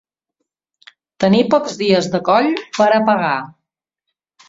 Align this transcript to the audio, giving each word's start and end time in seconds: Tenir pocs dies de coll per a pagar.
Tenir 1.25 1.43
pocs 1.53 1.79
dies 1.83 2.09
de 2.17 2.25
coll 2.33 2.53
per 2.81 2.91
a 2.99 3.01
pagar. 3.11 3.39